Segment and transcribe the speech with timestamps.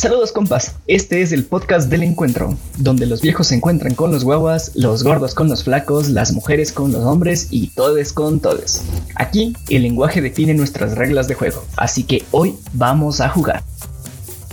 [0.00, 4.22] Saludos compas, este es el podcast del encuentro, donde los viejos se encuentran con los
[4.22, 8.80] guaguas, los gordos con los flacos, las mujeres con los hombres y todes con todes.
[9.16, 13.64] Aquí el lenguaje define nuestras reglas de juego, así que hoy vamos a jugar.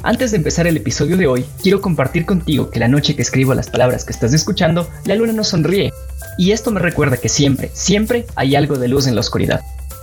[0.02, 3.54] Antes de empezar el episodio de hoy, quiero compartir contigo que la noche que escribo
[3.54, 5.94] las palabras que estás escuchando, la luna no sonríe.
[6.40, 9.62] Y esto me recuerda que siempre, siempre hay algo de luz en la oscuridad.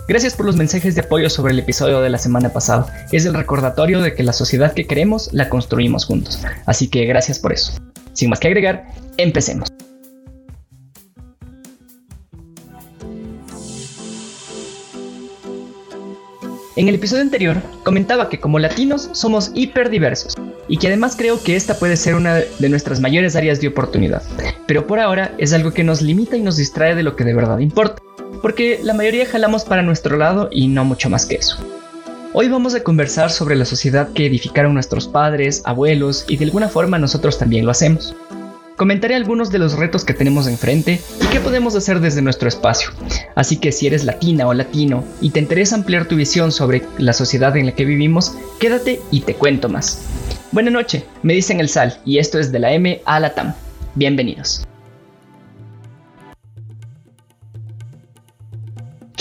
[0.09, 3.07] Gracias por los mensajes de apoyo sobre el episodio de la semana pasada.
[3.13, 6.41] Es el recordatorio de que la sociedad que queremos la construimos juntos.
[6.67, 7.73] Así que gracias por eso.
[8.13, 8.85] Sin más que agregar,
[9.17, 9.69] empecemos.
[16.75, 20.35] En el episodio anterior comentaba que como latinos somos hiperdiversos
[20.67, 24.23] y que además creo que esta puede ser una de nuestras mayores áreas de oportunidad,
[24.67, 27.35] pero por ahora es algo que nos limita y nos distrae de lo que de
[27.35, 28.03] verdad importa
[28.43, 31.57] porque la mayoría jalamos para nuestro lado y no mucho más que eso.
[32.35, 36.69] Hoy vamos a conversar sobre la sociedad que edificaron nuestros padres, abuelos y de alguna
[36.69, 38.15] forma nosotros también lo hacemos.
[38.77, 42.91] Comentaré algunos de los retos que tenemos enfrente y qué podemos hacer desde nuestro espacio.
[43.37, 47.13] Así que si eres latina o latino y te interesa ampliar tu visión sobre la
[47.13, 50.03] sociedad en la que vivimos, quédate y te cuento más.
[50.53, 53.55] Buenas noches, me dicen el Sal y esto es de la M a la TAM.
[53.95, 54.67] Bienvenidos.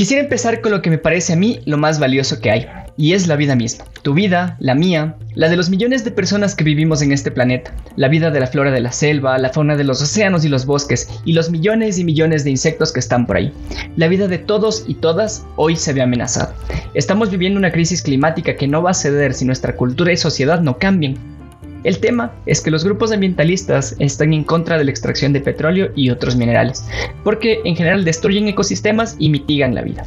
[0.01, 3.13] Quisiera empezar con lo que me parece a mí lo más valioso que hay, y
[3.13, 3.85] es la vida misma.
[4.01, 7.71] Tu vida, la mía, la de los millones de personas que vivimos en este planeta,
[7.97, 10.65] la vida de la flora de la selva, la fauna de los océanos y los
[10.65, 13.53] bosques, y los millones y millones de insectos que están por ahí.
[13.95, 16.55] La vida de todos y todas hoy se ve amenazada.
[16.95, 20.61] Estamos viviendo una crisis climática que no va a ceder si nuestra cultura y sociedad
[20.61, 21.40] no cambian.
[21.83, 25.91] El tema es que los grupos ambientalistas están en contra de la extracción de petróleo
[25.95, 26.85] y otros minerales,
[27.23, 30.05] porque en general destruyen ecosistemas y mitigan la vida.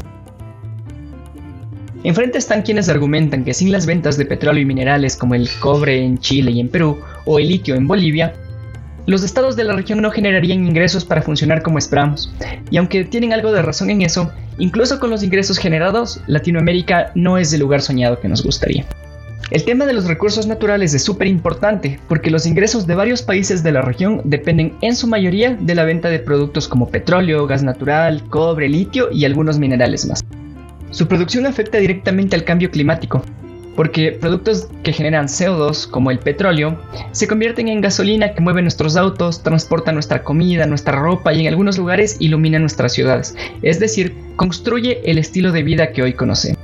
[2.05, 6.05] Enfrente están quienes argumentan que sin las ventas de petróleo y minerales como el cobre
[6.05, 8.35] en Chile y en Perú o el litio en Bolivia,
[9.07, 12.33] los estados de la región no generarían ingresos para funcionar como esperamos.
[12.71, 17.37] Y aunque tienen algo de razón en eso, incluso con los ingresos generados, Latinoamérica no
[17.37, 18.87] es el lugar soñado que nos gustaría.
[19.51, 23.63] El tema de los recursos naturales es súper importante porque los ingresos de varios países
[23.63, 27.63] de la región dependen en su mayoría de la venta de productos como petróleo, gas
[27.63, 30.25] natural, cobre, litio y algunos minerales más.
[30.91, 33.23] Su producción afecta directamente al cambio climático,
[33.77, 36.79] porque productos que generan CO2, como el petróleo,
[37.13, 41.49] se convierten en gasolina que mueve nuestros autos, transporta nuestra comida, nuestra ropa y en
[41.49, 46.64] algunos lugares ilumina nuestras ciudades, es decir, construye el estilo de vida que hoy conocemos.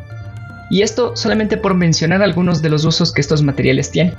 [0.71, 4.15] Y esto solamente por mencionar algunos de los usos que estos materiales tienen.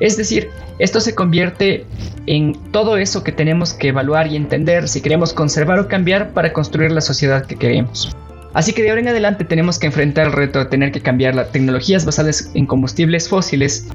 [0.00, 1.86] Es decir, esto se convierte
[2.26, 6.52] en todo eso que tenemos que evaluar y entender si queremos conservar o cambiar para
[6.52, 8.14] construir la sociedad que queremos.
[8.54, 11.34] Así que de ahora en adelante tenemos que enfrentar el reto de tener que cambiar
[11.34, 13.88] las tecnologías basadas en combustibles fósiles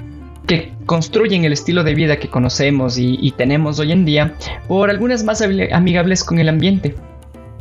[0.48, 4.34] que construyen el estilo de vida que conocemos y, y tenemos hoy en día
[4.68, 6.96] por algunas más amigables con el ambiente.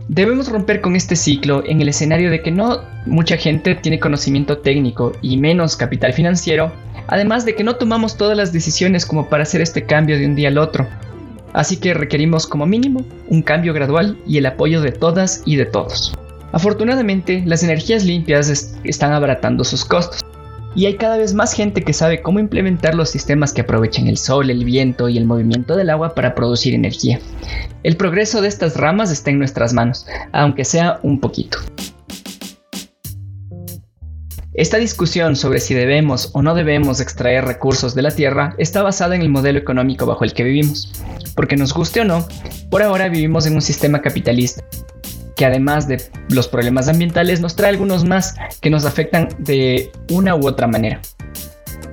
[0.08, 4.56] Debemos romper con este ciclo en el escenario de que no mucha gente tiene conocimiento
[4.56, 6.72] técnico y menos capital financiero,
[7.08, 10.34] además de que no tomamos todas las decisiones como para hacer este cambio de un
[10.34, 10.88] día al otro.
[11.52, 15.66] Así que requerimos como mínimo un cambio gradual y el apoyo de todas y de
[15.66, 16.14] todos.
[16.52, 20.24] Afortunadamente, las energías limpias están abaratando sus costos
[20.78, 24.16] y hay cada vez más gente que sabe cómo implementar los sistemas que aprovechen el
[24.16, 27.18] sol, el viento y el movimiento del agua para producir energía.
[27.82, 31.58] El progreso de estas ramas está en nuestras manos, aunque sea un poquito.
[34.54, 39.16] Esta discusión sobre si debemos o no debemos extraer recursos de la Tierra está basada
[39.16, 40.92] en el modelo económico bajo el que vivimos.
[41.34, 42.24] Porque nos guste o no,
[42.70, 44.62] por ahora vivimos en un sistema capitalista
[45.38, 50.34] que además de los problemas ambientales nos trae algunos más que nos afectan de una
[50.34, 51.00] u otra manera.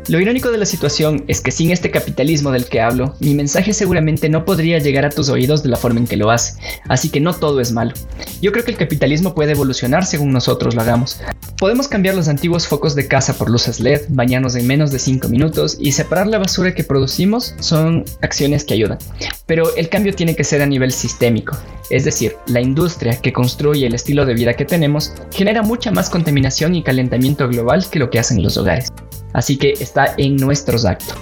[0.08, 3.74] Lo irónico de la situación es que sin este capitalismo del que hablo, mi mensaje
[3.74, 7.10] seguramente no podría llegar a tus oídos de la forma en que lo hace, así
[7.10, 7.94] que no todo es malo.
[8.40, 11.22] Yo creo que el capitalismo puede evolucionar según nosotros lo hagamos.
[11.58, 15.28] Podemos cambiar los antiguos focos de casa por luces LED, bañarnos en menos de 5
[15.28, 19.00] minutos y separar la basura que producimos son acciones que ayudan.
[19.46, 21.58] Pero el cambio tiene que ser a nivel sistémico,
[21.90, 26.10] es decir, la industria que construye el estilo de vida que tenemos genera mucha más
[26.10, 28.92] contaminación y calentamiento global que lo que hacen los hogares
[29.36, 31.16] así que está en nuestros actos.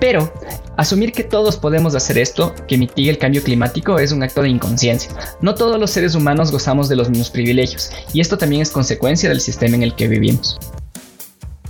[0.00, 0.32] Pero
[0.76, 4.48] asumir que todos podemos hacer esto, que mitigue el cambio climático, es un acto de
[4.48, 5.12] inconsciencia.
[5.40, 9.28] No todos los seres humanos gozamos de los mismos privilegios, y esto también es consecuencia
[9.28, 10.58] del sistema en el que vivimos.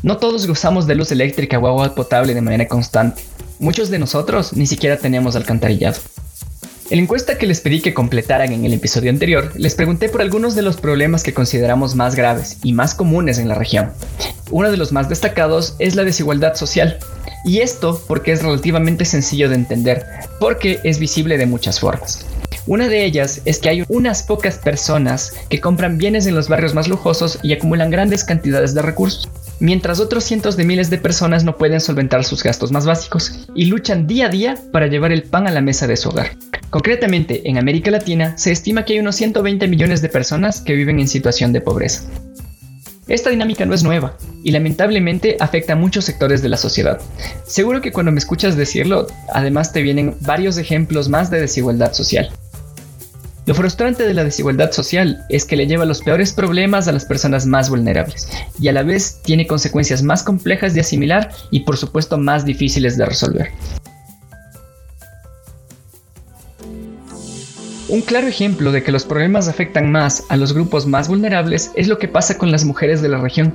[0.04, 3.22] No todos gozamos de luz eléctrica o agua potable de manera constante.
[3.58, 5.96] Muchos de nosotros ni siquiera tenemos alcantarillado.
[6.90, 10.20] En la encuesta que les pedí que completaran en el episodio anterior, les pregunté por
[10.20, 13.92] algunos de los problemas que consideramos más graves y más comunes en la región.
[14.50, 16.98] Uno de los más destacados es la desigualdad social,
[17.46, 20.04] y esto porque es relativamente sencillo de entender,
[20.38, 22.26] porque es visible de muchas formas.
[22.66, 26.74] Una de ellas es que hay unas pocas personas que compran bienes en los barrios
[26.74, 29.30] más lujosos y acumulan grandes cantidades de recursos
[29.60, 33.66] mientras otros cientos de miles de personas no pueden solventar sus gastos más básicos y
[33.66, 36.36] luchan día a día para llevar el pan a la mesa de su hogar.
[36.70, 41.00] Concretamente, en América Latina se estima que hay unos 120 millones de personas que viven
[41.00, 42.02] en situación de pobreza.
[43.06, 47.00] Esta dinámica no es nueva y lamentablemente afecta a muchos sectores de la sociedad.
[47.46, 52.30] Seguro que cuando me escuchas decirlo, además te vienen varios ejemplos más de desigualdad social.
[53.46, 57.05] Lo frustrante de la desigualdad social es que le lleva los peores problemas a las
[57.05, 58.26] personas más vulnerables
[58.58, 62.96] y a la vez tiene consecuencias más complejas de asimilar y por supuesto más difíciles
[62.96, 63.50] de resolver.
[67.88, 71.87] Un claro ejemplo de que los problemas afectan más a los grupos más vulnerables es
[71.87, 73.55] lo que pasa con las mujeres de la región,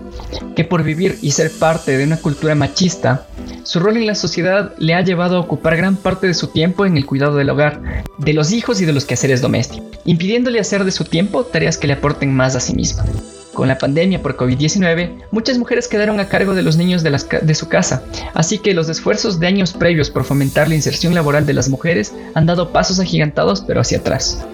[0.55, 3.25] que por vivir y ser parte de una cultura machista,
[3.63, 6.85] su rol en la sociedad le ha llevado a ocupar gran parte de su tiempo
[6.85, 10.83] en el cuidado del hogar, de los hijos y de los quehaceres domésticos, impidiéndole hacer
[10.83, 13.05] de su tiempo tareas que le aporten más a sí misma.
[13.53, 17.67] Con la pandemia por COVID-19, muchas mujeres quedaron a cargo de los niños de, su
[17.67, 18.03] casa,
[18.33, 22.13] así que los esfuerzos de años previos por fomentar la inserción laboral de las mujeres
[22.35, 24.45] han dado pasos agigantados pero hacia atrás.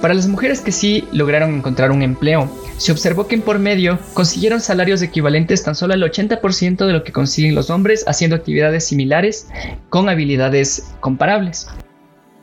[0.00, 3.98] Para las mujeres que sí lograron encontrar un empleo, se observó que en por medio
[4.14, 8.84] consiguieron salarios equivalentes tan solo al 80% de lo que consiguen los hombres haciendo actividades
[8.84, 9.48] similares
[9.90, 11.68] con habilidades comparables.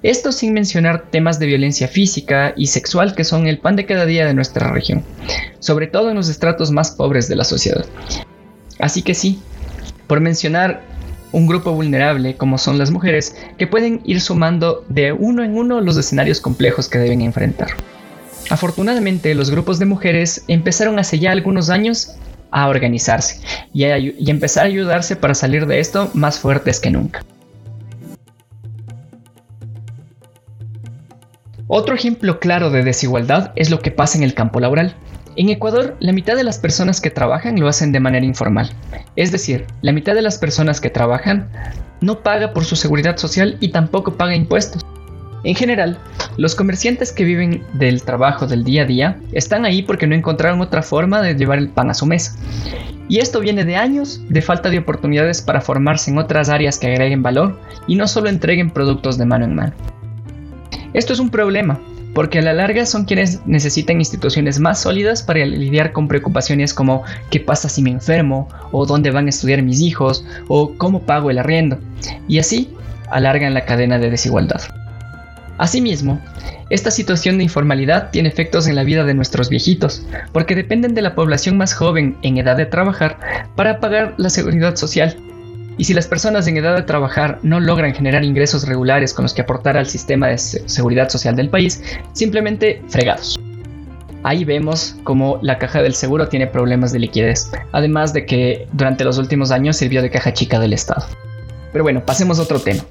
[0.04, 4.06] Esto sin mencionar temas de violencia física y sexual que son el pan de cada
[4.06, 5.04] día de nuestra región,
[5.58, 7.86] sobre todo en los estratos más pobres de la sociedad.
[8.78, 9.42] Así que sí,
[10.06, 10.84] por mencionar
[11.32, 15.82] un grupo vulnerable como son las mujeres, que pueden ir sumando de uno en uno
[15.82, 17.70] los escenarios complejos que deben enfrentar.
[18.50, 22.16] Afortunadamente, los grupos de mujeres empezaron hace ya algunos años
[22.52, 23.42] a organizarse
[23.74, 27.24] y, y empezar a ayudarse para salir de esto más fuertes que nunca.
[31.68, 34.96] Otro ejemplo claro de desigualdad es lo que pasa en el campo laboral.
[35.38, 38.72] En Ecuador, la mitad de las personas que trabajan lo hacen de manera informal.
[39.16, 41.48] Es decir, la mitad de las personas que trabajan
[42.02, 44.84] no paga por su seguridad social y tampoco paga impuestos.
[45.44, 46.00] En general,
[46.38, 50.60] los comerciantes que viven del trabajo del día a día están ahí porque no encontraron
[50.60, 52.36] otra forma de llevar el pan a su mesa.
[53.08, 56.88] Y esto viene de años de falta de oportunidades para formarse en otras áreas que
[56.88, 59.74] agreguen valor y no solo entreguen productos de mano en mano.
[60.94, 61.80] Esto es un problema,
[62.18, 67.04] porque a la larga son quienes necesitan instituciones más sólidas para lidiar con preocupaciones como
[67.30, 71.30] qué pasa si me enfermo, o dónde van a estudiar mis hijos, o cómo pago
[71.30, 71.78] el arriendo,
[72.28, 72.74] y así
[73.12, 74.62] alargan la cadena de desigualdad.
[75.60, 76.20] Asimismo,
[76.72, 81.04] esta situación de informalidad tiene efectos en la vida de nuestros viejitos, porque dependen de
[81.04, 83.20] la población más joven en edad de trabajar
[83.56, 85.16] para pagar la seguridad social
[85.78, 89.34] y si las personas en edad de trabajar no logran generar ingresos regulares con los
[89.34, 91.84] que aportar al sistema de seguridad social del país,
[92.14, 93.40] simplemente fregados.
[94.24, 99.04] Ahí vemos cómo la caja del seguro tiene problemas de liquidez, además de que durante
[99.04, 101.06] los últimos años sirvió de caja chica del Estado.
[101.72, 102.84] Pero bueno, pasemos a otro tema.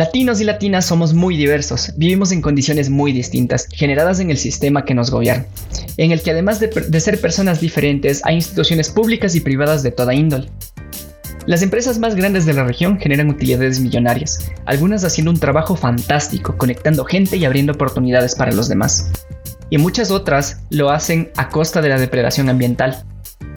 [0.00, 4.86] Latinos y latinas somos muy diversos, vivimos en condiciones muy distintas, generadas en el sistema
[4.86, 5.44] que nos gobierna,
[5.98, 10.14] en el que además de, ser personas diferentes, hay instituciones públicas y privadas de toda
[10.14, 10.48] índole.
[11.44, 16.56] Las empresas más grandes de la región generan utilidades millonarias, algunas haciendo un trabajo fantástico,
[16.56, 19.10] conectando gente y abriendo oportunidades para los demás.
[19.68, 23.04] Y muchas otras lo hacen a costa de la depredación ambiental.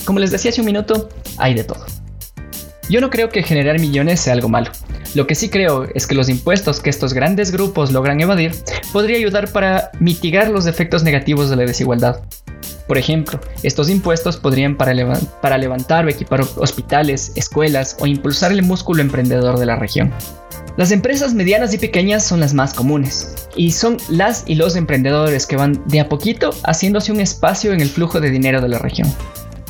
[0.03, 1.07] Como les decía hace un minuto,
[1.37, 1.85] hay de todo.
[2.89, 4.71] Yo no creo que generar millones sea algo malo.
[5.15, 8.51] Lo que sí creo es que los impuestos que estos grandes grupos logran evadir
[8.91, 12.21] podría ayudar para mitigar los efectos negativos de la desigualdad.
[12.87, 14.93] Por ejemplo, estos impuestos podrían para,
[15.41, 20.11] para levantar o equipar hospitales, escuelas o impulsar el músculo emprendedor de la región.
[20.77, 25.45] Las empresas medianas y pequeñas son las más comunes y son las y los emprendedores
[25.45, 28.79] que van de a poquito haciéndose un espacio en el flujo de dinero de la
[28.79, 29.13] región.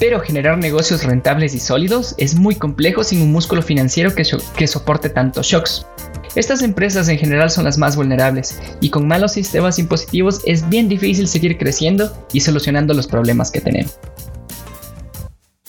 [0.03, 5.07] Pero generar negocios rentables y sólidos es muy complejo sin un músculo financiero que, soporte
[5.07, 5.87] tantos shocks.
[6.35, 10.89] Estas empresas en general son las más vulnerables y con malos sistemas impositivos es bien
[10.89, 13.97] difícil seguir creciendo y solucionando los problemas que tenemos.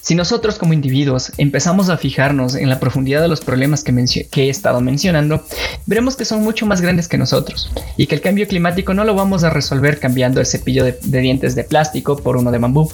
[0.02, 4.48] Si nosotros como individuos empezamos a fijarnos en la profundidad de los problemas que, he
[4.48, 5.44] estado mencionando,
[5.86, 9.14] veremos que son mucho más grandes que nosotros y que el cambio climático no lo
[9.14, 12.90] vamos a resolver cambiando el cepillo de dientes de plástico por uno de bambú,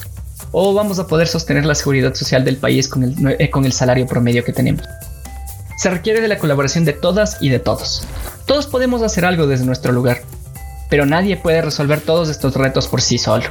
[0.51, 3.71] o vamos a poder sostener la seguridad social del país con el, eh, con el
[3.71, 4.83] salario promedio que tenemos.
[5.77, 8.05] se requiere de la colaboración de todas y de todos.
[8.45, 10.21] Todos podemos hacer algo desde nuestro lugar,
[10.91, 13.45] pero nadie puede resolver todos estos retos por sí solo.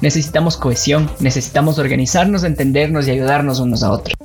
[0.00, 4.16] Necesitamos cohesión, necesitamos organizarnos, entendernos y ayudarnos unos a otros.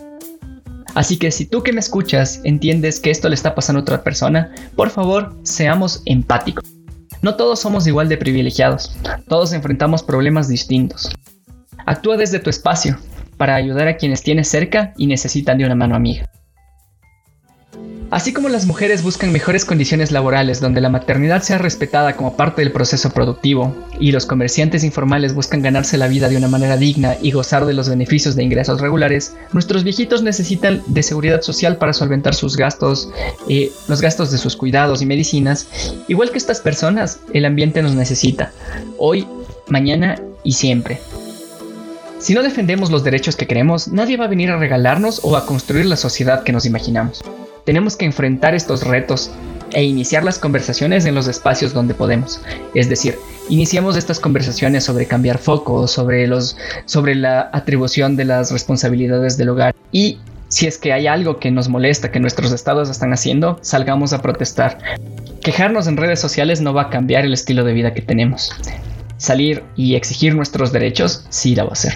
[0.96, 4.04] Así que si tú que me escuchas entiendes que esto le está pasando a otra
[4.04, 6.64] persona, por favor, seamos empáticos.
[7.22, 8.96] No todos somos igual de privilegiados,
[9.28, 11.10] todos enfrentamos problemas distintos.
[11.90, 13.00] Actúa desde tu espacio
[13.38, 16.30] para ayudar a quienes tienes cerca y necesitan de una mano amiga.
[18.12, 22.62] Así como las mujeres buscan mejores condiciones laborales donde la maternidad sea respetada como parte
[22.62, 27.16] del proceso productivo y los comerciantes informales buscan ganarse la vida de una manera digna
[27.24, 31.94] y gozar de los beneficios de ingresos regulares, nuestros viejitos necesitan de seguridad social para
[31.94, 33.10] solventar sus gastos,
[33.48, 35.68] eh, los gastos de sus cuidados y medicinas.
[36.08, 38.52] Igual que estas personas, el ambiente nos necesita,
[39.00, 39.28] hoy,
[39.70, 41.00] mañana y siempre.
[42.20, 45.46] Si no defendemos los derechos que queremos, nadie va a venir a regalarnos o a
[45.46, 47.22] construir la sociedad que nos imaginamos.
[47.66, 49.32] Tenemos que enfrentar estos retos
[49.72, 52.42] e iniciar las conversaciones en los espacios donde podemos.
[52.76, 53.16] Es decir,
[53.48, 59.50] iniciamos estas conversaciones sobre cambiar foco, sobre, los, sobre la atribución de las responsabilidades del
[59.50, 60.18] hogar y
[60.50, 64.22] si es que hay algo que nos molesta que nuestros estados están haciendo, salgamos a
[64.22, 64.78] protestar.
[65.42, 68.52] Quejarnos en redes sociales no va a cambiar el estilo de vida que tenemos.
[69.20, 71.94] Salir y exigir nuestros derechos sí la va a hacer.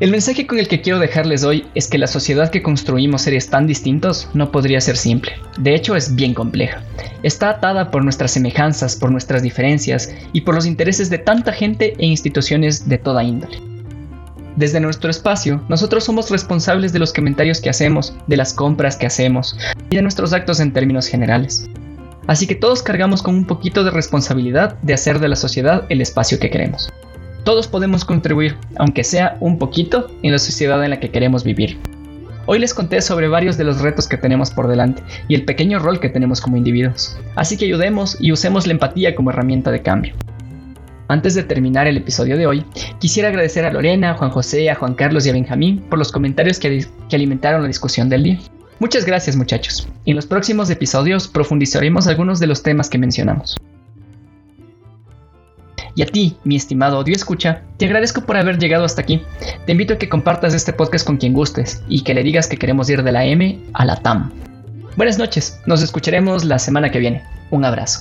[0.00, 3.48] El mensaje con el que quiero dejarles hoy es que la sociedad que construimos seres
[3.48, 5.32] tan distintos no podría ser simple.
[5.58, 6.82] De hecho, es bien compleja.
[7.22, 11.94] Está atada por nuestras semejanzas, por nuestras diferencias y por los intereses de tanta gente
[11.98, 13.58] e instituciones de toda índole.
[14.56, 19.06] Desde nuestro espacio, nosotros somos responsables de los comentarios que hacemos, de las compras que
[19.06, 19.54] hacemos
[19.90, 21.68] y de nuestros actos en términos generales.
[22.26, 26.00] Así que todos cargamos con un poquito de responsabilidad de hacer de la sociedad el
[26.00, 26.92] espacio que queremos.
[27.44, 31.78] Todos podemos contribuir, aunque sea un poquito, en la sociedad en la que queremos vivir.
[32.46, 35.78] Hoy les conté sobre varios de los retos que tenemos por delante y el pequeño
[35.78, 37.18] rol que tenemos como individuos.
[37.36, 40.14] Así que ayudemos y usemos la empatía como herramienta de cambio.
[41.08, 42.64] Antes de terminar el episodio de hoy,
[42.98, 46.10] quisiera agradecer a Lorena, a Juan José, a Juan Carlos y a Benjamín por los
[46.10, 48.38] comentarios que, que alimentaron la discusión del día.
[48.78, 49.88] Muchas gracias muchachos.
[50.04, 53.56] En los próximos episodios profundizaremos algunos de los temas que mencionamos.
[55.94, 59.22] Y a ti, mi estimado audio escucha, te agradezco por haber llegado hasta aquí.
[59.64, 62.58] Te invito a que compartas este podcast con quien gustes y que le digas que
[62.58, 64.30] queremos ir de la M a la TAM.
[64.96, 67.24] Buenas noches, nos escucharemos la semana que viene.
[67.50, 68.00] Un abrazo.